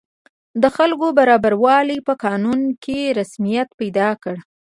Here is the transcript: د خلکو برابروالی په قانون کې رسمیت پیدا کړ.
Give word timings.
د 0.61 0.63
خلکو 0.75 1.07
برابروالی 1.17 1.97
په 2.07 2.13
قانون 2.23 2.59
کې 2.83 2.99
رسمیت 3.19 3.69
پیدا 3.79 4.09
کړ. 4.23 4.35